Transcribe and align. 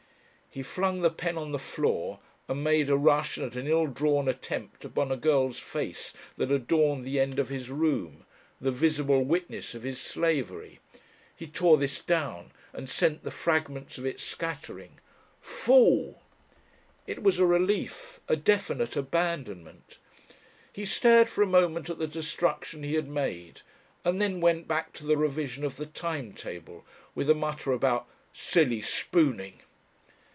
He 0.53 0.63
flung 0.63 0.99
the 0.99 1.09
pen 1.09 1.37
on 1.37 1.53
the 1.53 1.57
floor 1.59 2.19
and 2.49 2.61
made 2.61 2.89
a 2.89 2.97
rush 2.97 3.37
at 3.37 3.55
an 3.55 3.67
ill 3.67 3.87
drawn 3.87 4.27
attempt 4.27 4.83
upon 4.83 5.09
a 5.09 5.15
girl's 5.15 5.59
face 5.59 6.11
that 6.35 6.51
adorned 6.51 7.05
the 7.05 7.21
end 7.21 7.39
of 7.39 7.47
his 7.47 7.69
room, 7.69 8.25
the 8.59 8.69
visible 8.69 9.23
witness 9.23 9.73
of 9.73 9.83
his 9.83 10.01
slavery. 10.01 10.79
He 11.33 11.47
tore 11.47 11.77
this 11.77 12.01
down 12.01 12.51
and 12.73 12.89
sent 12.89 13.23
the 13.23 13.31
fragments 13.31 13.97
of 13.97 14.05
it 14.05 14.19
scattering.... 14.19 14.99
"Fool!" 15.39 16.21
It 17.07 17.23
was 17.23 17.39
a 17.39 17.45
relief 17.45 18.19
a 18.27 18.35
definite 18.35 18.97
abandonment. 18.97 19.99
He 20.73 20.85
stared 20.85 21.29
for 21.29 21.41
a 21.41 21.47
moment 21.47 21.89
at 21.89 21.97
the 21.97 22.07
destruction 22.07 22.83
he 22.83 22.95
had 22.95 23.07
made, 23.07 23.61
and 24.03 24.19
then 24.21 24.41
went 24.41 24.67
back 24.67 24.91
to 24.95 25.05
the 25.05 25.15
revision 25.15 25.63
of 25.63 25.77
the 25.77 25.85
time 25.85 26.33
table, 26.33 26.85
with 27.15 27.29
a 27.29 27.33
mutter 27.33 27.71
about 27.71 28.05
"silly 28.33 28.81
spooning." 28.81 29.61